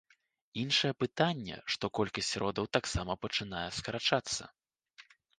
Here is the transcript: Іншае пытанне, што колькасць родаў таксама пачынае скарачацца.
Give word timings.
Іншае 0.61 0.89
пытанне, 1.01 1.57
што 1.73 1.89
колькасць 1.99 2.31
родаў 2.43 2.65
таксама 2.77 3.13
пачынае 3.25 3.67
скарачацца. 3.81 4.43